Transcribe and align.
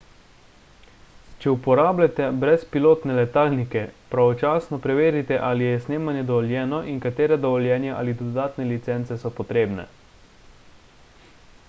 če 1.43 1.51
uporabljate 1.55 2.29
brezpilotne 2.43 3.17
letalnike 3.17 3.83
pravočasno 4.13 4.79
preverite 4.85 5.37
ali 5.49 5.67
je 5.67 5.75
snemanje 5.83 6.23
dovoljeno 6.31 6.81
in 6.93 7.01
katera 7.05 7.39
dovoljenja 7.47 7.97
ali 7.99 8.15
dodatne 8.23 8.67
licence 8.71 9.19
so 9.25 9.33
potrebne 9.41 9.85